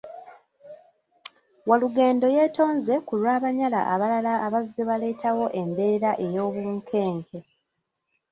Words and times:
Walugendo 1.69 2.25
yeetonze 2.35 2.93
ku 3.07 3.13
lw’Abanyala 3.21 3.79
abalala 3.93 4.33
abazze 4.45 4.81
baleetawo 4.89 5.45
embeera 5.61 6.11
ey’obunkenke. 6.25 7.37